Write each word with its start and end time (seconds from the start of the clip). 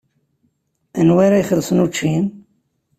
Anwa 0.99 1.19
ara 1.25 1.41
ixellṣen 1.41 1.83
učči? 1.85 2.13